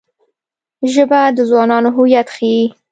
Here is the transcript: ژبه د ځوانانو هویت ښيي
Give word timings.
ژبه 0.93 1.21
د 1.37 1.37
ځوانانو 1.49 1.89
هویت 1.97 2.27
ښيي 2.35 2.63